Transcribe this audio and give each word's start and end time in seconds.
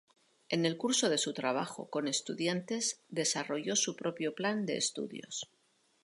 En 0.49 0.65
el 0.65 0.77
curso 0.79 1.09
de 1.09 1.19
su 1.19 1.31
trabajo 1.31 1.87
con 1.91 2.07
estudiantes 2.07 3.03
desarrolló 3.09 3.75
su 3.75 3.95
propio 3.95 4.33
plan 4.33 4.65
de 4.65 4.75
estudios. 4.77 5.51